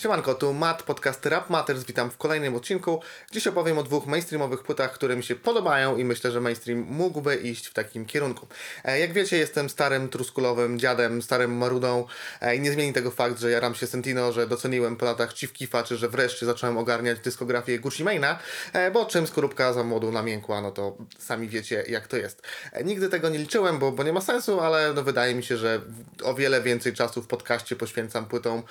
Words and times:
Siemanko, 0.00 0.34
tu 0.34 0.52
Matt, 0.52 0.82
podcast 0.82 1.26
Rap 1.26 1.50
Matters, 1.50 1.84
witam 1.84 2.10
w 2.10 2.16
kolejnym 2.16 2.54
odcinku. 2.54 3.02
Dziś 3.32 3.46
opowiem 3.46 3.78
o 3.78 3.82
dwóch 3.82 4.06
mainstreamowych 4.06 4.62
płytach, 4.62 4.92
które 4.92 5.16
mi 5.16 5.22
się 5.22 5.36
podobają 5.36 5.96
i 5.96 6.04
myślę, 6.04 6.30
że 6.30 6.40
mainstream 6.40 6.78
mógłby 6.78 7.36
iść 7.36 7.66
w 7.66 7.74
takim 7.74 8.06
kierunku. 8.06 8.46
E, 8.84 8.98
jak 8.98 9.12
wiecie, 9.12 9.36
jestem 9.36 9.70
starym, 9.70 10.08
truskulowym 10.08 10.78
dziadem, 10.78 11.22
starym 11.22 11.56
marudą 11.56 12.06
e, 12.40 12.56
i 12.56 12.60
nie 12.60 12.72
zmieni 12.72 12.92
tego 12.92 13.10
fakt, 13.10 13.40
że 13.40 13.50
jaram 13.50 13.74
się 13.74 13.86
Sentino, 13.86 14.32
że 14.32 14.46
doceniłem 14.46 14.96
po 14.96 15.04
latach 15.04 15.34
Chief 15.34 15.52
Keefa, 15.52 15.82
czy 15.82 15.96
że 15.96 16.08
wreszcie 16.08 16.46
zacząłem 16.46 16.78
ogarniać 16.78 17.18
dyskografię 17.18 17.78
Gucci 17.78 18.04
Mane'a, 18.04 18.36
e, 18.72 18.90
bo 18.90 19.04
czym 19.04 19.26
skorupka 19.26 19.72
za 19.72 19.84
młodu 19.84 20.12
namiękła, 20.12 20.60
no 20.60 20.70
to 20.72 20.96
sami 21.18 21.48
wiecie 21.48 21.84
jak 21.88 22.08
to 22.08 22.16
jest. 22.16 22.42
Nigdy 22.84 23.08
tego 23.08 23.28
nie 23.28 23.38
liczyłem, 23.38 23.78
bo, 23.78 23.92
bo 23.92 24.02
nie 24.02 24.12
ma 24.12 24.20
sensu, 24.20 24.60
ale 24.60 24.92
no 24.94 25.02
wydaje 25.02 25.34
mi 25.34 25.42
się, 25.42 25.56
że 25.56 25.80
o 26.24 26.34
wiele 26.34 26.62
więcej 26.62 26.92
czasu 26.92 27.22
w 27.22 27.26
podcaście 27.26 27.76
poświęcam 27.76 28.26
płytom 28.26 28.62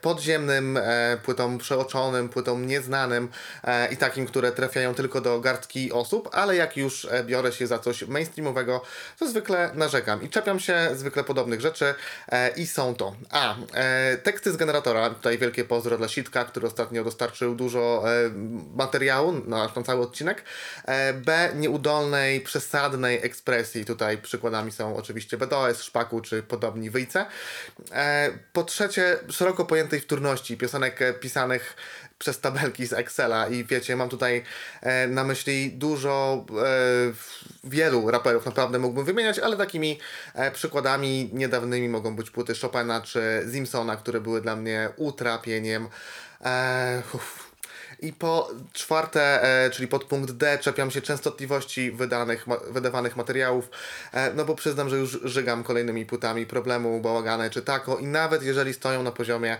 podziemnym, 0.00 0.55
e, 0.56 1.18
płytom 1.24 1.58
przeoczonym, 1.58 2.28
płytom 2.28 2.66
nieznanym 2.66 3.28
e, 3.64 3.92
i 3.92 3.96
takim, 3.96 4.26
które 4.26 4.52
trafiają 4.52 4.94
tylko 4.94 5.20
do 5.20 5.40
garstki 5.40 5.92
osób, 5.92 6.28
ale 6.32 6.56
jak 6.56 6.76
już 6.76 7.04
e, 7.04 7.24
biorę 7.24 7.52
się 7.52 7.66
za 7.66 7.78
coś 7.78 8.02
mainstreamowego, 8.02 8.82
to 9.18 9.28
zwykle 9.28 9.70
narzekam 9.74 10.22
i 10.22 10.28
czepiam 10.28 10.60
się 10.60 10.88
zwykle 10.94 11.24
podobnych 11.24 11.60
rzeczy 11.60 11.94
i 12.56 12.66
są 12.66 12.94
to 12.94 13.14
A. 13.30 13.54
Teksty 14.22 14.52
z 14.52 14.56
generatora, 14.56 15.10
tutaj 15.10 15.38
wielkie 15.38 15.64
pozdro 15.64 15.98
dla 15.98 16.08
Sitka, 16.08 16.44
który 16.44 16.66
ostatnio 16.66 17.04
dostarczył 17.04 17.54
dużo 17.54 18.04
materiału 18.74 19.32
na, 19.32 19.72
na 19.76 19.82
cały 19.82 20.02
odcinek. 20.02 20.44
B. 21.14 21.50
Nieudolnej, 21.54 22.40
przesadnej 22.40 23.24
ekspresji, 23.24 23.84
tutaj 23.84 24.18
przykładami 24.18 24.72
są 24.72 24.96
oczywiście 24.96 25.36
BDOS, 25.36 25.82
Szpaku 25.82 26.20
czy 26.20 26.42
podobni 26.42 26.90
wyjce. 26.90 27.26
Po 28.52 28.64
trzecie, 28.64 29.18
szeroko 29.30 29.64
pojętej 29.64 30.00
wtórności 30.00 30.45
piosenek 30.54 31.02
e, 31.02 31.14
pisanych 31.14 31.76
przez 32.18 32.40
tabelki 32.40 32.86
z 32.86 32.92
Excela. 32.92 33.48
I 33.48 33.64
wiecie, 33.64 33.96
mam 33.96 34.08
tutaj 34.08 34.42
e, 34.82 35.08
na 35.08 35.24
myśli 35.24 35.72
dużo, 35.72 36.46
e, 36.50 37.12
wielu 37.64 38.10
raperów 38.10 38.46
naprawdę 38.46 38.78
mógłbym 38.78 39.04
wymieniać, 39.04 39.38
ale 39.38 39.56
takimi 39.56 39.98
e, 40.34 40.50
przykładami 40.50 41.30
niedawnymi 41.32 41.88
mogą 41.88 42.16
być 42.16 42.30
płyty 42.30 42.54
Chopina 42.62 43.00
czy 43.00 43.46
Zimsona, 43.52 43.96
które 43.96 44.20
były 44.20 44.40
dla 44.40 44.56
mnie 44.56 44.88
utrapieniem. 44.96 45.88
E, 46.44 47.02
I 48.00 48.12
po 48.12 48.50
czwarte, 48.72 49.42
e, 49.42 49.70
czyli 49.70 49.88
pod 49.88 50.04
punkt 50.04 50.30
D, 50.30 50.58
czepiam 50.58 50.90
się 50.90 51.02
częstotliwości 51.02 51.92
wydanych, 51.92 52.46
ma, 52.46 52.56
wydawanych 52.70 53.16
materiałów, 53.16 53.70
e, 54.12 54.32
no 54.34 54.44
bo 54.44 54.54
przyznam, 54.54 54.88
że 54.88 54.96
już 54.96 55.20
żygam 55.24 55.64
kolejnymi 55.64 56.06
płytami 56.06 56.46
problemu, 56.46 57.00
bałagane 57.00 57.50
czy 57.50 57.62
tako 57.62 57.98
i 57.98 58.06
nawet 58.06 58.42
jeżeli 58.42 58.74
stoją 58.74 59.02
na 59.02 59.12
poziomie 59.12 59.58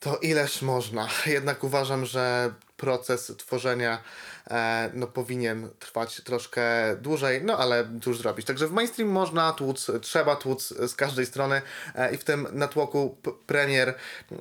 to 0.00 0.16
ileż 0.16 0.62
można. 0.62 1.08
Jednak 1.26 1.64
uważam, 1.64 2.06
że 2.06 2.52
proces 2.76 3.32
tworzenia 3.38 4.02
no, 4.94 5.06
powinien 5.06 5.68
trwać 5.78 6.20
troszkę 6.24 6.62
dłużej, 6.96 7.44
no 7.44 7.58
ale 7.58 7.88
cóż 8.02 8.18
zrobić. 8.18 8.46
Także 8.46 8.66
w 8.66 8.72
mainstream 8.72 9.10
można 9.10 9.52
tłuc, 9.52 9.90
trzeba 10.00 10.36
tłuc 10.36 10.68
z 10.68 10.94
każdej 10.94 11.26
strony 11.26 11.62
e, 11.94 12.14
i 12.14 12.18
w 12.18 12.24
tym 12.24 12.48
natłoku 12.52 13.16
premier 13.46 13.94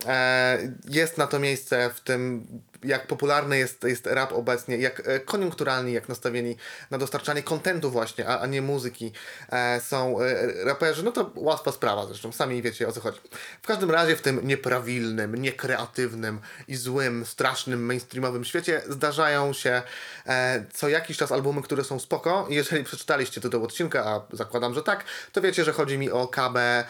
e, 0.05 0.57
jest 0.89 1.17
na 1.17 1.27
to 1.27 1.39
miejsce 1.39 1.89
w 1.95 2.01
tym 2.01 2.47
jak 2.83 3.07
popularny 3.07 3.57
jest, 3.57 3.83
jest 3.83 4.05
rap 4.07 4.33
obecnie, 4.33 4.77
jak 4.77 5.07
e, 5.07 5.19
koniunkturalni, 5.19 5.93
jak 5.93 6.09
nastawieni 6.09 6.55
na 6.91 6.97
dostarczanie 6.97 7.43
kontentu 7.43 7.91
właśnie, 7.91 8.27
a, 8.27 8.39
a 8.39 8.45
nie 8.45 8.61
muzyki 8.61 9.11
e, 9.51 9.81
są 9.81 10.21
e, 10.21 10.63
raperzy, 10.63 11.03
no 11.03 11.11
to 11.11 11.31
łatwa 11.35 11.71
sprawa 11.71 12.05
zresztą, 12.05 12.31
sami 12.31 12.61
wiecie 12.61 12.87
o 12.87 12.91
co 12.91 13.01
chodzi. 13.01 13.19
W 13.61 13.67
każdym 13.67 13.91
razie 13.91 14.15
w 14.15 14.21
tym 14.21 14.47
nieprawilnym, 14.47 15.35
niekreatywnym 15.35 16.39
i 16.67 16.75
złym, 16.75 17.25
strasznym, 17.25 17.85
mainstreamowym 17.85 18.45
świecie 18.45 18.81
zdarzają 18.89 19.53
się 19.53 19.69
e, 19.69 19.83
co 20.73 20.89
jakiś 20.89 21.17
czas 21.17 21.31
albumy, 21.31 21.61
które 21.61 21.83
są 21.83 21.99
spoko 21.99 22.47
jeżeli 22.49 22.83
przeczytaliście 22.83 23.41
tytuł 23.41 23.63
odcinka, 23.63 24.05
a 24.05 24.35
zakładam, 24.35 24.73
że 24.73 24.83
tak, 24.83 25.03
to 25.31 25.41
wiecie, 25.41 25.63
że 25.63 25.73
chodzi 25.73 25.97
mi 25.97 26.11
o 26.11 26.27
KB 26.27 26.57
e, 26.57 26.85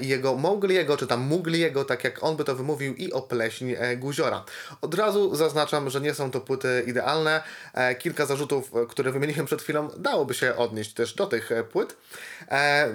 i 0.00 0.08
jego 0.08 0.36
Mowgliego, 0.36 0.96
czy 0.96 1.06
tam 1.06 1.20
Mugliego, 1.20 1.84
tak 1.84 2.04
jak 2.04 2.22
on 2.22 2.36
by 2.36 2.44
to 2.44 2.54
wymówił 2.54 2.94
i 2.94 3.12
o 3.12 3.22
pleśń 3.22 3.74
e, 3.78 3.96
Guziora. 3.96 4.44
Od 4.80 4.94
razu 4.94 5.36
zaznaczam, 5.36 5.90
że 5.90 6.00
nie 6.00 6.14
są 6.14 6.30
to 6.30 6.40
płyty 6.40 6.84
idealne. 6.86 7.42
E, 7.74 7.94
kilka 7.94 8.26
zarzutów, 8.26 8.76
e, 8.76 8.86
które 8.86 9.12
wymieniłem 9.12 9.46
przed 9.46 9.62
chwilą, 9.62 9.88
dałoby 9.98 10.34
się 10.34 10.56
odnieść 10.56 10.92
też 10.92 11.14
do 11.14 11.26
tych 11.26 11.52
e, 11.52 11.64
płyt. 11.64 11.96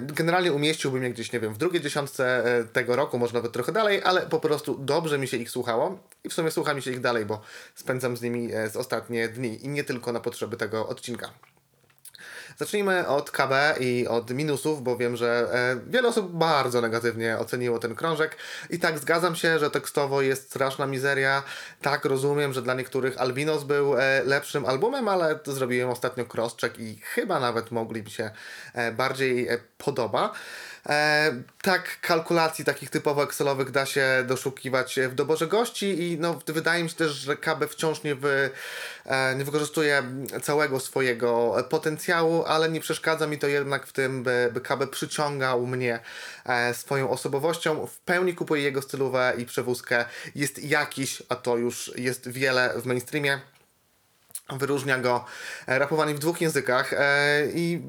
Generalnie 0.00 0.52
umieściłbym 0.52 1.02
je 1.02 1.10
gdzieś, 1.10 1.32
nie 1.32 1.40
wiem, 1.40 1.54
w 1.54 1.58
drugiej 1.58 1.82
dziesiątce 1.82 2.44
tego 2.72 2.96
roku, 2.96 3.18
może 3.18 3.34
nawet 3.34 3.52
trochę 3.52 3.72
dalej, 3.72 4.02
ale 4.04 4.22
po 4.22 4.40
prostu 4.40 4.78
dobrze 4.78 5.18
mi 5.18 5.28
się 5.28 5.36
ich 5.36 5.50
słuchało 5.50 5.98
i 6.24 6.28
w 6.28 6.32
sumie 6.32 6.50
słucha 6.50 6.74
mi 6.74 6.82
się 6.82 6.90
ich 6.90 7.00
dalej, 7.00 7.26
bo 7.26 7.40
spędzam 7.74 8.16
z 8.16 8.22
nimi 8.22 8.48
z 8.72 8.76
ostatnie 8.76 9.28
dni 9.28 9.45
i 9.46 9.68
nie 9.68 9.84
tylko 9.84 10.12
na 10.12 10.20
potrzeby 10.20 10.56
tego 10.56 10.88
odcinka. 10.88 11.30
Zacznijmy 12.56 13.08
od 13.08 13.30
KB 13.30 13.52
i 13.80 14.08
od 14.08 14.30
minusów, 14.30 14.82
bo 14.82 14.96
wiem, 14.96 15.16
że 15.16 15.48
e, 15.52 15.90
wiele 15.90 16.08
osób 16.08 16.32
bardzo 16.32 16.80
negatywnie 16.80 17.38
oceniło 17.38 17.78
ten 17.78 17.94
krążek. 17.94 18.36
I 18.70 18.78
tak 18.78 18.98
zgadzam 18.98 19.36
się, 19.36 19.58
że 19.58 19.70
tekstowo 19.70 20.22
jest 20.22 20.46
straszna 20.50 20.86
mizeria. 20.86 21.42
Tak 21.82 22.04
rozumiem, 22.04 22.52
że 22.52 22.62
dla 22.62 22.74
niektórych 22.74 23.20
Albinos 23.20 23.64
był 23.64 23.98
e, 23.98 24.22
lepszym 24.24 24.66
albumem, 24.66 25.08
ale 25.08 25.38
zrobiłem 25.46 25.90
ostatnio 25.90 26.24
crosscheck 26.34 26.78
i 26.78 26.96
chyba 26.96 27.40
nawet 27.40 27.70
mogli 27.70 28.02
mi 28.02 28.10
się 28.10 28.30
e, 28.74 28.92
bardziej 28.92 29.48
podoba. 29.78 30.32
E, 30.88 31.42
tak, 31.62 32.00
kalkulacji 32.00 32.64
takich 32.64 32.90
typowo 32.90 33.22
Excelowych 33.22 33.70
da 33.70 33.86
się 33.86 34.24
doszukiwać 34.26 34.98
w 35.08 35.14
doborze 35.14 35.46
gości 35.46 36.02
i 36.02 36.18
no, 36.18 36.40
wydaje 36.46 36.82
mi 36.82 36.90
się 36.90 36.96
też, 36.96 37.12
że 37.12 37.36
KB 37.36 37.68
wciąż 37.68 38.02
nie, 38.02 38.14
wy, 38.14 38.50
e, 39.06 39.34
nie 39.34 39.44
wykorzystuje 39.44 40.02
całego 40.42 40.80
swojego 40.80 41.54
potencjału, 41.68 42.44
ale 42.44 42.68
nie 42.68 42.80
przeszkadza 42.80 43.26
mi 43.26 43.38
to 43.38 43.46
jednak 43.46 43.86
w 43.86 43.92
tym, 43.92 44.22
by, 44.22 44.50
by 44.52 44.60
KB 44.60 44.90
przyciągał 44.90 45.66
mnie 45.66 46.00
e, 46.44 46.74
swoją 46.74 47.10
osobowością. 47.10 47.86
W 47.86 47.98
pełni 47.98 48.34
kupuję 48.34 48.62
jego 48.62 48.82
stylówę 48.82 49.34
i 49.38 49.46
przewózkę. 49.46 50.04
Jest 50.34 50.64
jakiś, 50.64 51.22
a 51.28 51.36
to 51.36 51.56
już 51.56 51.92
jest 51.96 52.28
wiele 52.28 52.74
w 52.76 52.86
mainstreamie. 52.86 53.40
Wyróżnia 54.50 54.98
go 54.98 55.24
rapowanie 55.66 56.14
w 56.14 56.18
dwóch 56.18 56.40
językach 56.40 56.94
i 57.54 57.82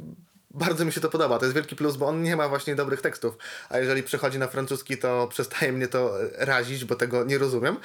bardzo 0.52 0.85
mi 0.85 0.91
się 0.91 1.02
to 1.02 1.09
podoba. 1.09 1.40
To 1.40 1.46
jest 1.46 1.56
wielki 1.56 1.75
plus, 1.75 1.96
bo 1.96 2.08
on 2.08 2.24
nie 2.24 2.35
ma 2.35 2.50
właśnie 2.50 2.75
dobrych 2.75 3.02
tekstów. 3.02 3.38
A 3.69 3.78
jeżeli 3.78 4.03
przechodzi 4.03 4.40
na 4.40 4.47
francuski, 4.47 4.97
to 4.97 5.28
przestaje 5.28 5.72
mnie 5.72 5.88
to 5.88 6.13
razić, 6.38 6.85
bo 6.85 6.96
tego 6.96 7.24
nie 7.24 7.38
rozumiem. 7.38 7.78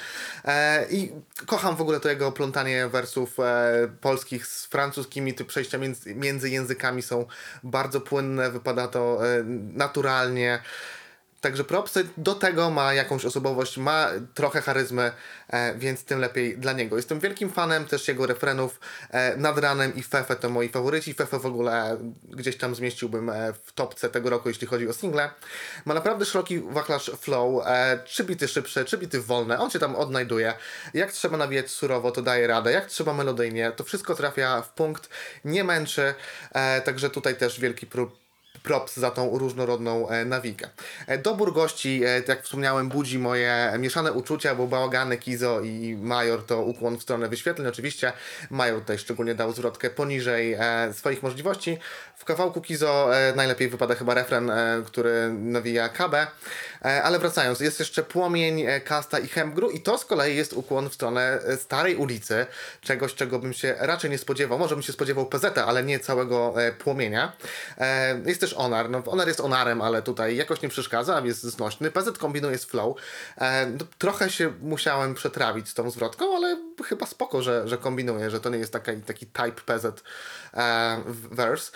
E, 0.44 0.86
I 0.90 1.12
kocham 1.46 1.76
w 1.76 1.80
ogóle 1.80 2.00
to 2.00 2.08
jego 2.08 2.32
plątanie 2.32 2.88
wersów 2.88 3.40
e, 3.40 3.88
polskich 4.00 4.46
z 4.46 4.66
francuskimi. 4.66 5.34
Te 5.34 5.44
przejścia 5.44 5.78
między, 5.78 6.14
między 6.14 6.50
językami 6.50 7.02
są 7.02 7.26
bardzo 7.62 8.00
płynne, 8.00 8.50
wypada 8.50 8.88
to 8.88 9.28
e, 9.28 9.44
naturalnie. 9.74 10.62
Także 11.42 11.64
propsy 11.64 12.08
do 12.16 12.34
tego 12.34 12.70
ma 12.70 12.94
jakąś 12.94 13.24
osobowość, 13.24 13.78
ma 13.78 14.08
trochę 14.34 14.60
charyzmy, 14.60 15.12
e, 15.48 15.74
więc 15.74 16.04
tym 16.04 16.20
lepiej 16.20 16.58
dla 16.58 16.72
niego. 16.72 16.96
Jestem 16.96 17.20
wielkim 17.20 17.50
fanem 17.50 17.86
też 17.86 18.08
jego 18.08 18.26
refrenów 18.26 18.80
e, 19.10 19.36
nad 19.36 19.58
ranem 19.58 19.94
i 19.94 20.02
Fefe 20.02 20.36
to 20.36 20.48
moi 20.48 20.68
faworyci. 20.68 21.14
Fefe 21.14 21.38
w 21.38 21.46
ogóle 21.46 21.96
gdzieś 22.30 22.56
tam 22.56 22.74
zmieściłbym 22.74 23.30
e, 23.30 23.52
w 23.64 23.72
topce 23.72 24.08
tego 24.08 24.30
roku, 24.30 24.48
jeśli 24.48 24.66
chodzi 24.66 24.88
o 24.88 24.92
single. 24.92 25.30
Ma 25.84 25.94
naprawdę 25.94 26.24
szeroki 26.24 26.60
wachlarz 26.60 27.10
flow, 27.20 27.66
e, 27.66 27.98
trzy 28.04 28.24
bity 28.24 28.48
szybsze, 28.48 28.84
trzy 28.84 28.98
bity 28.98 29.20
wolne, 29.20 29.58
on 29.58 29.70
się 29.70 29.78
tam 29.78 29.96
odnajduje. 29.96 30.54
Jak 30.94 31.12
trzeba 31.12 31.36
nawijać 31.36 31.70
surowo, 31.70 32.10
to 32.10 32.22
daje 32.22 32.46
radę, 32.46 32.72
jak 32.72 32.86
trzeba 32.86 33.14
melodyjnie, 33.14 33.72
to 33.76 33.84
wszystko 33.84 34.14
trafia 34.14 34.62
w 34.62 34.72
punkt, 34.72 35.08
nie 35.44 35.64
męczy, 35.64 36.14
e, 36.52 36.80
także 36.80 37.10
tutaj 37.10 37.36
też 37.36 37.60
wielki 37.60 37.86
prób 37.86 38.21
props 38.62 38.96
za 38.96 39.10
tą 39.10 39.38
różnorodną 39.38 40.08
e, 40.08 40.24
nawikę. 40.24 40.68
E, 41.06 41.18
dobór 41.18 41.52
gości, 41.52 42.02
e, 42.04 42.22
jak 42.28 42.42
wspomniałem, 42.42 42.88
budzi 42.88 43.18
moje 43.18 43.72
mieszane 43.78 44.12
uczucia, 44.12 44.54
bo 44.54 44.66
Bałagany, 44.66 45.18
Kizo 45.18 45.60
i 45.60 45.96
Major 46.02 46.46
to 46.46 46.62
ukłon 46.62 46.98
w 46.98 47.02
stronę 47.02 47.28
wyświetleń. 47.28 47.68
Oczywiście 47.68 48.12
Major 48.50 48.80
tutaj 48.80 48.98
szczególnie 48.98 49.34
dał 49.34 49.52
zwrotkę 49.52 49.90
poniżej 49.90 50.56
swoich 50.92 51.22
możliwości. 51.22 51.78
W 52.16 52.24
kawałku 52.24 52.60
Kizo 52.60 53.08
najlepiej 53.36 53.68
wypada 53.68 53.94
chyba 53.94 54.14
refren, 54.14 54.52
który 54.86 55.32
nawija 55.32 55.88
KB. 55.88 56.14
Ale 56.80 57.18
wracając, 57.18 57.60
jest 57.60 57.78
jeszcze 57.78 58.02
Płomień, 58.02 58.64
Kasta 58.84 59.18
i 59.18 59.28
Hemgru 59.28 59.70
i 59.70 59.80
to 59.80 59.98
z 59.98 60.04
kolei 60.04 60.36
jest 60.36 60.52
ukłon 60.52 60.90
w 60.90 60.94
stronę 60.94 61.38
starej 61.56 61.96
ulicy, 61.96 62.46
czegoś, 62.80 63.14
czego 63.14 63.38
bym 63.38 63.52
się 63.52 63.74
raczej 63.78 64.10
nie 64.10 64.18
spodziewał. 64.18 64.58
Może 64.58 64.74
bym 64.74 64.82
się 64.82 64.92
spodziewał 64.92 65.26
PZ, 65.26 65.58
ale 65.58 65.82
nie 65.82 65.98
całego 65.98 66.54
Płomienia. 66.78 67.32
Jest 68.26 68.41
też 68.42 68.54
Onar. 68.54 68.90
No, 68.90 69.02
Onar 69.06 69.28
jest 69.28 69.40
Onarem, 69.40 69.82
ale 69.82 70.02
tutaj 70.02 70.36
jakoś 70.36 70.62
nie 70.62 70.68
przeszkadza, 70.68 71.22
jest 71.24 71.42
znośny. 71.42 71.90
PZ 71.90 72.18
kombinuje 72.18 72.58
z 72.58 72.64
flow. 72.64 72.96
E, 73.38 73.66
no, 73.66 73.84
trochę 73.98 74.30
się 74.30 74.52
musiałem 74.60 75.14
przetrawić 75.14 75.68
z 75.68 75.74
tą 75.74 75.90
zwrotką, 75.90 76.36
ale 76.36 76.56
chyba 76.84 77.06
spoko, 77.06 77.42
że, 77.42 77.68
że 77.68 77.78
kombinuje, 77.78 78.30
że 78.30 78.40
to 78.40 78.50
nie 78.50 78.58
jest 78.58 78.72
taki, 78.72 79.02
taki 79.02 79.26
type 79.26 79.52
PZ 79.66 80.02
e, 80.54 81.02
verse. 81.30 81.72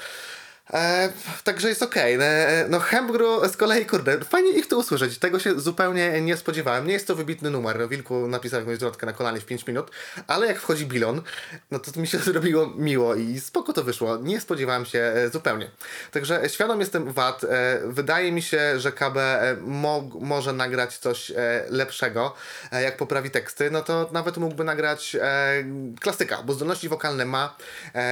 E, 0.74 1.12
także 1.44 1.68
jest 1.68 1.82
okej. 1.82 2.18
E, 2.20 2.66
no 2.68 2.80
Hempgru 2.80 3.48
z 3.48 3.56
kolei, 3.56 3.86
kurde, 3.86 4.20
fajnie 4.20 4.50
ich 4.50 4.68
tu 4.68 4.78
usłyszeć. 4.78 5.18
Tego 5.18 5.38
się 5.38 5.60
zupełnie 5.60 6.20
nie 6.20 6.36
spodziewałem. 6.36 6.86
Nie 6.86 6.92
jest 6.92 7.06
to 7.06 7.16
wybitny 7.16 7.50
numer. 7.50 7.78
No, 7.78 7.88
Wilku 7.88 8.28
napisał 8.28 8.60
jakąś 8.60 8.76
zwrotkę 8.76 9.06
na 9.06 9.12
kolanie 9.12 9.40
w 9.40 9.46
5 9.46 9.66
minut, 9.66 9.90
ale 10.26 10.46
jak 10.46 10.60
wchodzi 10.60 10.86
Bilon, 10.86 11.22
no 11.70 11.78
to, 11.78 12.00
mi 12.00 12.06
się 12.06 12.18
zrobiło 12.32 12.66
miło 12.66 13.14
i 13.14 13.40
spoko 13.40 13.72
to 13.72 13.84
wyszło. 13.84 14.16
Nie 14.16 14.40
spodziewałem 14.40 14.84
się 14.84 14.98
e, 14.98 15.30
zupełnie. 15.30 15.70
Także 16.12 16.48
świadom 16.48 16.80
jestem 16.80 17.12
wad. 17.12 17.44
E, 17.44 17.80
wydaje 17.84 18.32
mi 18.32 18.42
się, 18.42 18.80
że 18.80 18.92
KB 18.92 19.18
mo 19.60 20.10
może 20.20 20.52
nagrać 20.52 20.98
coś 20.98 21.32
lepszego. 21.68 22.34
Jak 22.72 22.96
poprawi 22.96 23.30
teksty, 23.30 23.70
no 23.70 23.82
to 23.82 24.08
nawet 24.12 24.36
mógłby 24.36 24.64
nagrać 24.64 25.16
klasyka, 26.00 26.42
bo 26.42 26.52
zdolności 26.52 26.88
wokalne 26.88 27.24
ma. 27.24 27.56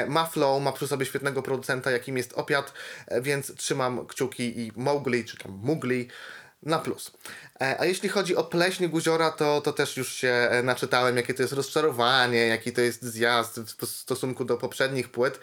Ma 0.09 0.27
flow, 0.27 0.63
ma 0.63 0.73
przy 0.73 0.89
sobie 0.89 1.07
świetnego 1.07 1.43
producenta, 1.43 1.91
jakim 1.91 2.17
jest 2.17 2.33
opiat, 2.45 2.73
e, 3.09 3.21
więc 3.21 3.55
trzymam 3.55 4.07
kciuki 4.07 4.61
i 4.61 4.73
Mowgli, 4.77 5.25
czy 5.25 5.37
tam 5.37 5.53
Mugli 5.53 6.09
na 6.63 6.79
plus. 6.79 7.11
E, 7.61 7.81
A 7.81 7.85
jeśli 7.85 8.09
chodzi 8.09 8.37
o 8.37 8.45
pleśń 8.45 8.89
Guziora, 8.89 9.31
to, 9.31 9.61
to 9.61 9.73
też 9.73 9.97
już 9.97 10.13
się 10.13 10.29
e, 10.29 10.63
naczytałem, 10.63 11.17
jakie 11.17 11.35
to 11.35 11.43
jest 11.43 11.55
rozczarowanie, 11.55 12.47
jaki 12.47 12.73
to 12.73 12.81
jest 12.81 13.03
zjazd 13.03 13.61
w 13.61 13.87
stosunku 13.87 14.45
do 14.45 14.57
poprzednich 14.57 15.09
płyt 15.09 15.41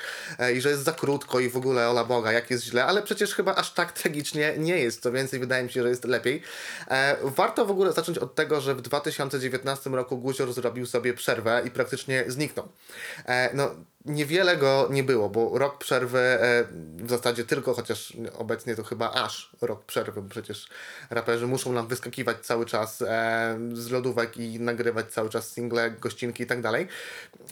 i 0.56 0.62
że 0.62 0.70
jest 0.70 0.84
za 0.84 0.92
krótko 0.92 1.40
i 1.40 1.50
w 1.50 1.58
ogóle 1.58 1.90
ola 1.90 2.04
Boga, 2.04 2.32
jak 2.32 2.52
jest 2.52 2.64
źle, 2.64 2.86
ale 2.86 3.04
przecież 3.04 3.36
chyba 3.36 3.56
aż 3.56 3.74
tak 3.74 3.92
tragicznie 3.92 4.54
nie 4.58 4.78
jest, 4.78 5.04
co 5.04 5.12
więcej 5.12 5.40
wydaje 5.40 5.64
mi 5.64 5.72
się, 5.72 5.84
że 5.84 5.90
jest 5.90 6.06
lepiej. 6.06 6.42
Warto 7.24 7.66
w 7.66 7.72
ogóle 7.72 7.94
zacząć 7.94 8.18
od 8.18 8.36
tego, 8.36 8.62
że 8.62 8.76
w 8.76 8.82
2019 8.82 9.90
roku 9.90 10.18
Guzior 10.18 10.54
zrobił 10.54 10.86
sobie 10.86 11.14
przerwę 11.14 11.62
i 11.66 11.72
praktycznie 11.72 12.24
zniknął. 12.28 12.70
No, 13.54 13.76
niewiele 14.06 14.58
go 14.58 14.88
nie 14.92 15.04
było, 15.04 15.30
bo 15.30 15.58
rok 15.58 15.78
przerwy 15.78 16.20
e, 16.20 16.64
w 16.98 17.10
zasadzie 17.10 17.44
tylko, 17.46 17.74
chociaż 17.74 18.14
obecnie 18.38 18.76
to 18.76 18.84
chyba 18.84 19.12
aż 19.12 19.52
rok 19.62 19.86
przerwy, 19.86 20.22
bo 20.22 20.30
przecież 20.30 20.68
raperzy 21.10 21.48
muszą 21.48 21.74
nam 21.74 21.88
wyskakiwać 21.88 22.38
cały 22.42 22.66
czas 22.66 23.02
e, 23.02 23.60
z 23.74 23.90
lodówek 23.92 24.38
i 24.38 24.60
nagrywać 24.60 25.12
cały 25.12 25.30
czas 25.30 25.52
single, 25.52 25.92
gościnki 25.92 26.44
i 26.44 26.46
tak 26.46 26.62
dalej, 26.62 26.88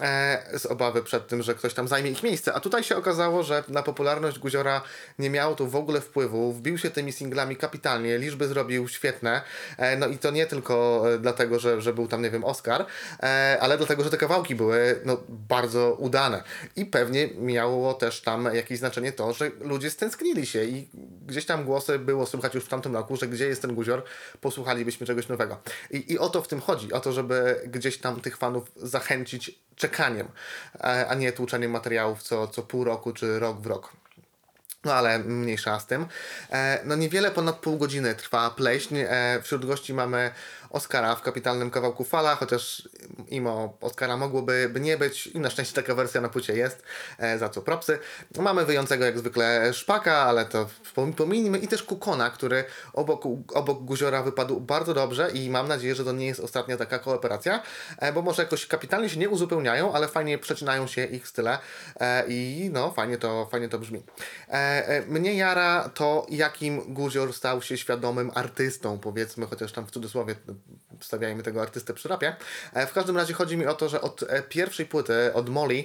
e, 0.02 0.60
z 0.60 0.66
obawy 0.66 1.04
przed 1.04 1.28
tym, 1.28 1.44
że 1.44 1.56
ktoś 1.56 1.74
tam 1.74 1.88
zajmie 1.88 2.12
ich 2.12 2.24
miejsce. 2.24 2.54
A 2.54 2.60
tutaj 2.60 2.84
się 2.84 2.98
okazało, 2.98 3.44
że 3.44 3.64
na 3.68 3.84
popularność 3.84 4.40
Guziora 4.40 4.82
nie 5.20 5.30
miało 5.30 5.56
to 5.56 5.66
w 5.66 5.76
ogóle 5.76 6.02
wpływu, 6.02 6.54
wbił 6.54 6.78
się 6.78 6.90
tymi 6.90 7.12
singlami 7.12 7.56
kapitalnie, 7.56 8.18
liczby 8.18 8.48
zrobił 8.48 8.88
świetne, 8.88 9.42
no 9.98 10.08
i 10.08 10.18
to 10.18 10.32
nie 10.32 10.46
tylko 10.46 11.04
dlatego, 11.20 11.60
że, 11.60 11.82
że 11.82 11.94
był 11.94 12.08
tam, 12.08 12.22
nie 12.22 12.30
wiem, 12.30 12.44
Oscar, 12.44 12.86
ale 13.60 13.78
dlatego, 13.78 14.04
że 14.04 14.10
te 14.10 14.18
kawałki 14.18 14.56
były 14.56 15.02
no, 15.06 15.18
bardzo 15.28 15.94
udane. 15.94 16.39
I 16.76 16.86
pewnie 16.86 17.30
miało 17.38 17.94
też 17.94 18.22
tam 18.22 18.56
jakieś 18.56 18.80
znaczenie 18.80 19.12
to, 19.12 19.34
że 19.34 19.52
ludzie 19.62 19.90
stęsknili 19.90 20.46
się 20.46 20.64
i 20.64 20.88
gdzieś 21.28 21.46
tam 21.46 21.66
głosy 21.66 22.00
było 22.00 22.26
słychać 22.26 22.56
już 22.56 22.64
w 22.64 22.68
tamtym 22.68 22.94
roku, 22.94 23.18
że 23.18 23.28
gdzie 23.28 23.48
jest 23.48 23.62
ten 23.62 23.76
guzior, 23.76 24.04
posłuchalibyśmy 24.42 25.08
czegoś 25.08 25.28
nowego. 25.28 25.62
I, 25.92 26.14
I 26.14 26.20
o 26.20 26.30
to 26.30 26.42
w 26.42 26.48
tym 26.48 26.62
chodzi, 26.62 26.94
o 26.94 27.00
to, 27.00 27.12
żeby 27.12 27.62
gdzieś 27.68 27.98
tam 27.98 28.22
tych 28.22 28.38
fanów 28.38 28.72
zachęcić 28.76 29.60
czekaniem, 29.76 30.28
a 31.10 31.16
nie 31.16 31.32
tłuczeniem 31.32 31.72
materiałów 31.72 32.24
co, 32.24 32.48
co 32.48 32.64
pół 32.64 32.84
roku 32.84 33.14
czy 33.14 33.40
rok 33.40 33.62
w 33.62 33.66
rok. 33.66 33.94
No 34.84 34.94
ale 34.94 35.20
mniejsza 35.20 35.80
z 35.80 35.88
tym. 35.88 36.06
E, 36.52 36.80
no 36.86 36.96
niewiele 36.96 37.32
ponad 37.32 37.56
pół 37.56 37.78
godziny 37.78 38.16
trwa 38.16 38.50
pleśń. 38.50 38.96
E, 38.98 39.40
wśród 39.42 39.66
gości 39.66 39.94
mamy 39.94 40.32
Oscara 40.70 41.16
w 41.16 41.22
kapitalnym 41.22 41.72
kawałku 41.72 42.04
Fala, 42.04 42.36
chociaż 42.36 42.90
imo 43.28 43.78
Oscara 43.82 44.18
mogłoby 44.18 44.70
by 44.74 44.80
nie 44.80 44.98
być 44.98 45.28
i 45.28 45.40
na 45.40 45.50
szczęście 45.50 45.76
taka 45.76 45.96
wersja 45.96 46.22
na 46.22 46.30
płycie 46.30 46.54
jest, 46.54 46.84
e, 47.18 47.38
za 47.38 47.50
co 47.50 47.62
propsy. 47.62 48.00
Mamy 48.40 48.66
wyjącego 48.66 49.06
jak 49.06 49.20
zwykle 49.20 49.74
Szpaka, 49.74 50.16
ale 50.18 50.46
to 50.46 50.70
pom- 50.96 51.14
pominijmy 51.14 51.58
i 51.58 51.68
też 51.68 51.84
Kukona, 51.84 52.30
który 52.30 52.64
obok, 52.94 53.24
obok 53.54 53.84
Guziora 53.84 54.24
wypadł 54.24 54.60
bardzo 54.60 54.94
dobrze 54.94 55.32
i 55.32 55.50
mam 55.50 55.68
nadzieję, 55.68 55.96
że 55.96 56.06
to 56.06 56.12
nie 56.12 56.26
jest 56.26 56.40
ostatnia 56.40 56.78
taka 56.78 57.00
kooperacja, 57.00 57.64
e, 57.98 58.14
bo 58.14 58.22
może 58.22 58.42
jakoś 58.42 58.66
kapitalnie 58.66 59.10
się 59.10 59.20
nie 59.20 59.30
uzupełniają, 59.30 59.94
ale 59.94 60.08
fajnie 60.08 60.38
przecinają 60.38 60.88
się 60.88 61.06
ich 61.06 61.28
style 61.28 61.60
e, 62.00 62.24
i 62.28 62.70
no 62.74 62.92
fajnie 62.92 63.18
to, 63.18 63.48
fajnie 63.52 63.70
to 63.70 63.80
brzmi. 63.80 64.04
Mnie 65.08 65.34
jara 65.34 65.90
to, 65.94 66.26
jakim 66.30 66.94
Guzior 66.94 67.34
stał 67.34 67.62
się 67.62 67.78
świadomym 67.78 68.32
artystą, 68.36 69.00
powiedzmy, 69.00 69.46
chociaż 69.46 69.72
tam 69.72 69.88
w 69.88 69.92
cudzysłowie 69.92 70.36
stawiajmy 71.02 71.44
tego 71.44 71.62
artystę 71.62 71.94
przy 71.94 72.08
rapie. 72.08 72.36
E, 72.74 72.88
w 72.88 72.94
każdym 72.94 73.18
razie 73.18 73.34
chodzi 73.34 73.58
mi 73.58 73.66
o 73.66 73.74
to, 73.74 73.90
że 73.90 74.02
od 74.02 74.24
e, 74.24 74.42
pierwszej 74.42 74.86
płyty, 74.86 75.34
od 75.34 75.50
Molly, 75.50 75.84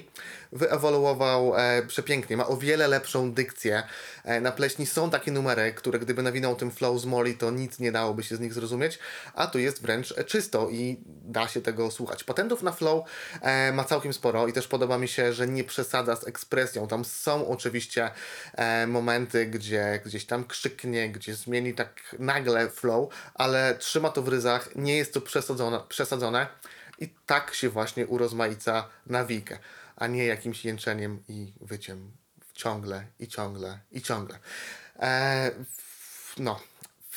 wyewoluował 0.51 1.57
e, 1.57 1.83
przepięknie. 1.87 2.37
Ma 2.37 2.47
o 2.47 2.57
wiele 2.57 2.87
lepszą 2.87 3.33
dykcję. 3.33 3.83
Na 4.41 4.51
pleśni 4.51 4.85
są 4.85 5.09
takie 5.09 5.31
numery, 5.31 5.73
które 5.73 5.99
gdyby 5.99 6.23
nawinął 6.23 6.55
tym 6.55 6.71
flow 6.71 7.01
z 7.01 7.05
Molly, 7.05 7.33
to 7.33 7.51
nic 7.51 7.79
nie 7.79 7.91
dałoby 7.91 8.23
się 8.23 8.35
z 8.35 8.39
nich 8.39 8.53
zrozumieć, 8.53 8.99
a 9.33 9.47
tu 9.47 9.59
jest 9.59 9.81
wręcz 9.81 10.13
czysto 10.25 10.69
i 10.69 10.99
da 11.07 11.47
się 11.47 11.61
tego 11.61 11.91
słuchać. 11.91 12.23
Patentów 12.23 12.63
na 12.63 12.71
flow 12.71 13.05
ma 13.73 13.83
całkiem 13.83 14.13
sporo 14.13 14.47
i 14.47 14.53
też 14.53 14.67
podoba 14.67 14.97
mi 14.97 15.07
się, 15.07 15.33
że 15.33 15.47
nie 15.47 15.63
przesadza 15.63 16.15
z 16.15 16.27
ekspresją. 16.27 16.87
Tam 16.87 17.05
są 17.05 17.47
oczywiście 17.47 18.11
momenty, 18.87 19.45
gdzie 19.45 20.01
gdzieś 20.05 20.25
tam 20.25 20.43
krzyknie, 20.43 21.09
gdzie 21.09 21.35
zmieni 21.35 21.73
tak 21.73 22.15
nagle 22.19 22.69
flow, 22.69 23.13
ale 23.33 23.75
trzyma 23.79 24.09
to 24.09 24.21
w 24.21 24.27
ryzach, 24.27 24.64
nie 24.75 24.97
jest 24.97 25.13
to 25.13 25.21
przesadzone, 25.21 25.79
przesadzone 25.89 26.47
i 26.99 27.09
tak 27.25 27.53
się 27.53 27.69
właśnie 27.69 28.07
urozmaica 28.07 28.89
nawikę, 29.07 29.59
a 29.95 30.07
nie 30.07 30.25
jakimś 30.25 30.65
jęczeniem 30.65 31.23
i 31.27 31.53
wyciem 31.61 32.11
ciągle 32.53 33.05
i 33.19 33.27
ciągle 33.27 33.79
i 33.91 34.01
ciągle. 34.01 34.39
E, 34.99 35.51
w- 35.77 36.39
no. 36.39 36.59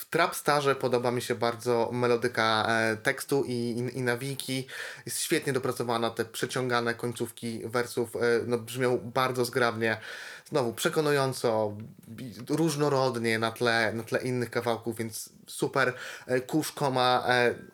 W 0.09 0.11
Trapstarze 0.11 0.75
podoba 0.75 1.11
mi 1.11 1.23
się 1.23 1.35
bardzo 1.35 1.91
melodyka 1.93 2.67
e, 2.69 2.97
tekstu 2.97 3.45
i, 3.45 3.53
i, 3.53 3.99
i 3.99 4.03
nawiki. 4.03 4.67
Jest 5.07 5.21
świetnie 5.21 5.53
dopracowana, 5.53 6.11
te 6.11 6.25
przeciągane 6.25 6.95
końcówki 6.95 7.61
wersów 7.65 8.17
e, 8.17 8.21
no, 8.47 8.59
brzmią 8.59 8.99
bardzo 8.99 9.45
zgrabnie. 9.45 10.01
Znowu 10.49 10.73
przekonująco, 10.73 11.77
różnorodnie 12.49 13.39
na 13.39 13.51
tle, 13.53 13.93
na 13.93 14.03
tle 14.03 14.23
innych 14.23 14.51
kawałków, 14.51 14.97
więc 14.97 15.29
super. 15.47 15.93
E, 16.27 16.41
Kuszko 16.41 16.91
ma, 16.91 17.25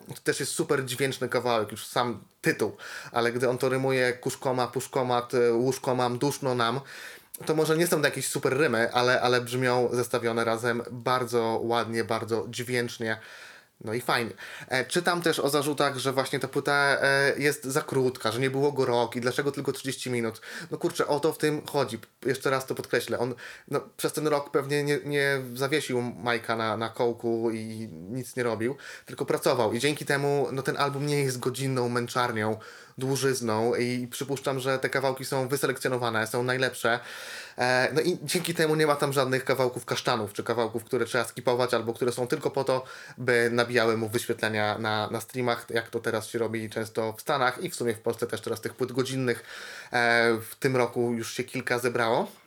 to 0.09 0.21
też 0.25 0.41
jest 0.41 0.53
super 0.53 0.85
dźwięczny 0.85 1.29
kawałek, 1.29 1.71
już 1.71 1.87
sam 1.87 2.25
tytuł, 2.41 2.77
ale 3.13 3.33
gdy 3.33 3.49
on 3.49 3.59
to 3.59 3.69
rymuje 3.69 4.13
kuszkoma, 4.13 4.67
puszkomat, 4.67 5.33
łóżko 5.53 5.95
mam, 5.95 6.19
duszno 6.19 6.55
nam, 6.55 6.81
to 7.47 7.55
może 7.55 7.77
nie 7.77 7.87
są 7.87 8.01
to 8.01 8.07
jakieś 8.07 8.29
super 8.29 8.57
rymy, 8.57 8.93
ale, 8.93 9.21
ale 9.21 9.41
brzmią 9.41 9.89
zestawione 9.93 10.45
razem 10.45 10.83
bardzo 10.91 11.61
ładnie, 11.63 12.05
bardzo 12.05 12.47
dźwięcznie. 12.49 13.19
No 13.81 13.95
i 13.95 14.01
fajnie. 14.01 14.33
E, 14.69 14.85
czytam 14.85 15.23
też 15.23 15.41
o 15.41 15.51
zarzutach, 15.51 15.99
że 15.99 16.13
właśnie 16.13 16.39
ta 16.39 16.49
płyta 16.49 16.97
e, 17.01 17.33
jest 17.39 17.65
za 17.65 17.83
krótka, 17.83 18.33
że 18.33 18.41
nie 18.41 18.51
było 18.51 18.73
go 18.73 18.85
rok 18.85 19.17
i 19.17 19.21
dlaczego 19.21 19.53
tylko 19.53 19.73
30 19.73 20.11
minut. 20.11 20.41
No 20.71 20.79
kurczę, 20.79 21.07
o 21.07 21.21
to 21.21 21.33
w 21.33 21.39
tym 21.39 21.67
chodzi. 21.67 21.99
Jeszcze 22.27 22.51
raz 22.51 22.67
to 22.67 22.75
podkreślę. 22.75 23.19
On 23.19 23.35
no, 23.69 23.81
przez 23.97 24.13
ten 24.13 24.27
rok 24.27 24.51
pewnie 24.51 24.85
nie, 24.85 24.99
nie 25.05 25.43
zawiesił 25.55 26.03
Majka 26.03 26.57
na, 26.57 26.77
na 26.77 26.89
kołku 26.89 27.51
i 27.51 27.89
nic 27.91 28.37
nie 28.37 28.43
robił, 28.43 28.77
tylko 29.07 29.27
pracował. 29.27 29.73
I 29.73 29.79
dzięki 29.79 30.05
temu 30.05 30.49
no, 30.53 30.63
ten 30.63 30.77
album 30.77 31.07
nie 31.07 31.21
jest 31.21 31.39
godzinną 31.39 31.89
męczarnią, 31.89 32.59
dłużyzną 32.99 33.75
i 33.75 34.09
przypuszczam, 34.11 34.61
że 34.61 34.79
te 34.79 34.91
kawałki 34.91 35.25
są 35.25 35.49
wyselekcjonowane, 35.49 36.27
są 36.27 36.43
najlepsze. 36.43 37.01
E, 37.59 37.89
no 37.93 38.01
i 38.01 38.19
dzięki 38.23 38.55
temu 38.55 38.77
nie 38.77 38.87
ma 38.87 38.97
tam 38.97 39.13
żadnych 39.13 39.45
kawałków 39.45 39.85
kasztanów, 39.85 40.33
czy 40.33 40.45
kawałków, 40.45 40.85
które 40.85 41.05
trzeba 41.05 41.25
skipować, 41.25 41.75
albo 41.75 41.95
które 41.95 42.13
są 42.13 42.27
tylko 42.27 42.51
po 42.51 42.65
to, 42.65 42.85
by 43.19 43.51
nabijały 43.53 43.97
mu 43.97 44.09
wyświetlenia 44.09 44.79
na, 44.79 45.11
na 45.11 45.21
streamach, 45.21 45.67
jak 45.71 45.91
to 45.91 46.01
teraz 46.01 46.27
się 46.27 46.39
robi 46.39 46.71
często 46.71 47.13
w 47.13 47.21
Stanach 47.21 47.63
i 47.63 47.71
w 47.71 47.75
sumie 47.75 47.95
w 47.95 48.01
Polsce 48.01 48.27
też 48.27 48.41
teraz 48.41 48.61
tych 48.61 48.75
płyt 48.75 48.93
godzinnych 48.93 49.45
e, 49.93 50.39
w 50.51 50.55
tym 50.55 50.77
roku 50.77 51.13
już 51.13 51.33
się 51.33 51.45
kilka 51.45 51.79
zebrało. 51.79 52.44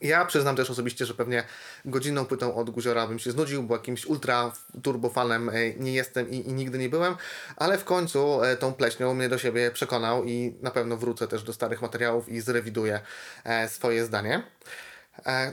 Ja 0.00 0.24
przyznam 0.24 0.56
też 0.56 0.70
osobiście, 0.70 1.06
że 1.06 1.14
pewnie 1.14 1.44
godzinną 1.84 2.24
płytą 2.24 2.54
od 2.54 2.70
Guziora 2.70 3.06
bym 3.06 3.18
się 3.18 3.30
znudził, 3.30 3.62
bo 3.62 3.76
jakimś 3.76 4.06
ultra 4.06 4.52
turbofanem 4.82 5.48
e, 5.48 5.74
nie 5.74 5.92
jestem 5.92 6.30
i, 6.30 6.36
i 6.36 6.52
nigdy 6.52 6.78
nie 6.78 6.88
byłem, 6.88 7.16
ale 7.56 7.78
w 7.78 7.84
końcu 7.84 8.42
e, 8.42 8.56
tą 8.56 8.72
pleśnią 8.74 9.14
mnie 9.14 9.28
do 9.28 9.38
siebie 9.38 9.70
przekonał 9.70 10.24
i 10.24 10.56
na 10.62 10.70
pewno 10.70 10.96
wrócę 10.96 11.28
też 11.28 11.42
do 11.42 11.52
starych 11.52 11.82
materiałów 11.82 12.28
i 12.28 12.40
zrewiduję 12.40 13.00
e, 13.44 13.68
swoje 13.68 14.04
zdanie. 14.04 14.42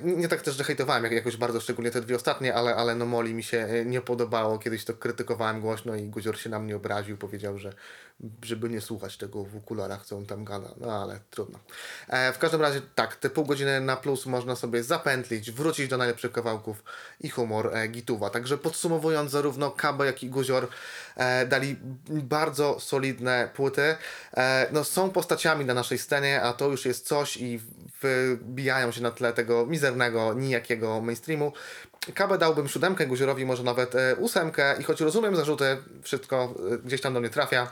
Nie 0.04 0.28
tak 0.28 0.42
też, 0.42 0.56
że 0.56 0.64
hejtowałem 0.64 1.04
jak, 1.04 1.14
jakoś 1.14 1.38
bardzo, 1.38 1.62
szczególnie 1.62 1.92
te 1.92 2.02
dwie 2.02 2.16
ostatnie, 2.16 2.56
ale, 2.56 2.76
ale 2.76 2.96
no 2.96 3.06
Moli 3.06 3.34
mi 3.34 3.44
się 3.44 3.68
nie 3.86 4.02
podobało. 4.02 4.60
Kiedyś 4.60 4.86
to 4.86 4.94
krytykowałem 4.94 5.62
głośno 5.62 5.96
i 5.96 6.04
Guzior 6.04 6.38
się 6.38 6.50
na 6.50 6.60
mnie 6.60 6.76
obraził. 6.76 7.18
Powiedział, 7.18 7.58
że 7.58 7.74
żeby 8.44 8.70
nie 8.70 8.82
słuchać 8.82 9.18
tego 9.18 9.44
w 9.44 9.58
okularach, 9.58 10.06
co 10.06 10.18
on 10.18 10.26
tam 10.26 10.46
gada. 10.46 10.70
No 10.78 11.02
ale 11.04 11.20
trudno. 11.30 11.60
E, 12.08 12.34
w 12.34 12.38
każdym 12.38 12.62
razie 12.62 12.82
tak, 12.96 13.16
te 13.16 13.30
pół 13.30 13.46
godziny 13.46 13.82
na 13.82 13.96
plus 13.96 14.26
można 14.26 14.56
sobie 14.56 14.84
zapętlić, 14.84 15.52
wrócić 15.52 15.88
do 15.88 15.98
najlepszych 15.98 16.32
kawałków 16.32 16.84
i 17.22 17.30
humor 17.30 17.72
e, 17.74 17.88
Gituwa. 17.88 18.30
Także 18.30 18.58
podsumowując, 18.58 19.32
zarówno 19.32 19.72
Kabe, 19.72 20.06
jak 20.06 20.24
i 20.24 20.30
Guzior 20.30 20.68
e, 21.16 21.46
dali 21.46 21.76
bardzo 22.10 22.80
solidne 22.80 23.50
płyty. 23.56 23.96
E, 24.38 24.68
no, 24.72 24.84
są 24.84 25.10
postaciami 25.10 25.66
na 25.66 25.74
naszej 25.74 25.98
scenie, 25.98 26.42
a 26.42 26.54
to 26.54 26.68
już 26.68 26.86
jest 26.86 27.08
coś 27.08 27.38
i 27.38 27.60
wybijają 28.02 28.92
się 28.92 29.02
na 29.02 29.12
tle 29.12 29.34
tego 29.34 29.66
mizernego, 29.66 30.34
nijakiego 30.34 31.02
mainstreamu. 31.02 31.54
Kabę 32.14 32.38
dałbym 32.38 32.68
siódemkę, 32.68 33.08
Guziorowi 33.08 33.46
może 33.46 33.64
nawet 33.64 33.96
e, 33.96 34.16
ósemkę 34.16 34.76
i 34.80 34.84
choć 34.84 35.02
rozumiem 35.02 35.36
zarzuty, 35.36 35.78
wszystko 36.02 36.56
e, 36.74 36.78
gdzieś 36.78 37.02
tam 37.02 37.14
do 37.14 37.20
mnie 37.20 37.30
trafia, 37.30 37.68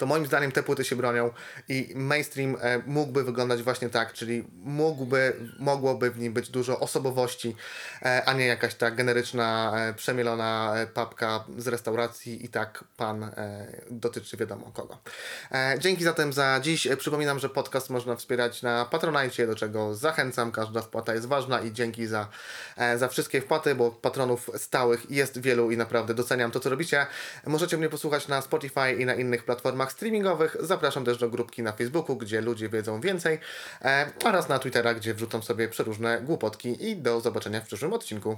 to 0.00 0.06
moim 0.06 0.26
zdaniem 0.26 0.52
te 0.52 0.62
płyty 0.62 0.84
się 0.84 0.96
bronią 0.96 1.30
i 1.68 1.92
mainstream 1.94 2.56
e, 2.60 2.82
mógłby 2.86 3.24
wyglądać 3.24 3.62
właśnie 3.62 3.90
tak, 3.90 4.12
czyli 4.12 4.44
mógłby, 4.62 5.36
mogłoby 5.58 6.10
w 6.10 6.18
nim 6.18 6.32
być 6.32 6.48
dużo 6.48 6.80
osobowości, 6.80 7.56
e, 8.02 8.22
a 8.26 8.32
nie 8.32 8.46
jakaś 8.46 8.74
ta 8.74 8.90
generyczna, 8.90 9.72
e, 9.76 9.94
przemielona 9.94 10.74
papka 10.94 11.44
z 11.58 11.68
restauracji 11.68 12.44
i 12.44 12.48
tak 12.48 12.84
pan 12.96 13.30
dotyczy 13.90 14.36
wiadomo 14.36 14.70
kogo. 14.72 14.98
Dzięki 15.78 16.04
zatem 16.04 16.32
za 16.32 16.60
dziś. 16.62 16.88
Przypominam, 16.98 17.38
że 17.38 17.48
podcast 17.48 17.90
można 17.90 18.16
wspierać 18.16 18.62
na 18.62 18.84
Patronite, 18.84 19.46
do 19.46 19.54
czego 19.54 19.94
zachęcam. 19.94 20.52
Każda 20.52 20.82
wpłata 20.82 21.14
jest 21.14 21.26
ważna 21.26 21.60
i 21.60 21.72
dzięki 21.72 22.06
za, 22.06 22.28
za 22.96 23.08
wszystkie 23.08 23.40
wpłaty, 23.40 23.74
bo 23.74 23.90
patronów 23.90 24.50
stałych 24.56 25.10
jest 25.10 25.40
wielu 25.40 25.70
i 25.70 25.76
naprawdę 25.76 26.14
doceniam 26.14 26.50
to, 26.50 26.60
co 26.60 26.70
robicie. 26.70 27.06
Możecie 27.46 27.76
mnie 27.76 27.88
posłuchać 27.88 28.28
na 28.28 28.42
Spotify 28.42 28.92
i 28.98 29.06
na 29.06 29.14
innych 29.14 29.44
platformach 29.44 29.89
streamingowych. 29.92 30.56
Zapraszam 30.60 31.04
też 31.04 31.18
do 31.18 31.30
grupki 31.30 31.62
na 31.62 31.72
Facebooku, 31.72 32.16
gdzie 32.16 32.40
ludzie 32.40 32.68
wiedzą 32.68 33.00
więcej, 33.00 33.38
e, 33.82 34.12
oraz 34.24 34.48
na 34.48 34.58
Twittera, 34.58 34.94
gdzie 34.94 35.14
wrzucam 35.14 35.42
sobie 35.42 35.68
przeróżne 35.68 36.20
głupotki 36.20 36.88
i 36.88 36.96
do 36.96 37.20
zobaczenia 37.20 37.60
w 37.60 37.66
przyszłym 37.66 37.92
odcinku. 37.92 38.36